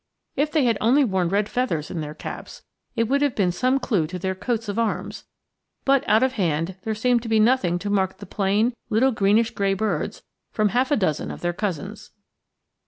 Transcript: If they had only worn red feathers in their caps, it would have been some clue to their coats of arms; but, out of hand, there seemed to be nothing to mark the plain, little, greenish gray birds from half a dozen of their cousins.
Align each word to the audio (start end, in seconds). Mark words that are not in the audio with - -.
If 0.35 0.51
they 0.51 0.65
had 0.65 0.79
only 0.81 1.03
worn 1.03 1.29
red 1.29 1.47
feathers 1.47 1.91
in 1.91 2.01
their 2.01 2.15
caps, 2.15 2.63
it 2.95 3.03
would 3.03 3.21
have 3.21 3.35
been 3.35 3.51
some 3.51 3.77
clue 3.77 4.07
to 4.07 4.17
their 4.17 4.33
coats 4.33 4.67
of 4.67 4.79
arms; 4.79 5.25
but, 5.85 6.03
out 6.09 6.23
of 6.23 6.31
hand, 6.33 6.75
there 6.81 6.95
seemed 6.95 7.21
to 7.21 7.29
be 7.29 7.39
nothing 7.39 7.77
to 7.77 7.89
mark 7.91 8.17
the 8.17 8.25
plain, 8.25 8.73
little, 8.89 9.11
greenish 9.11 9.51
gray 9.51 9.75
birds 9.75 10.23
from 10.51 10.69
half 10.69 10.89
a 10.89 10.95
dozen 10.97 11.29
of 11.29 11.41
their 11.41 11.53
cousins. 11.53 12.09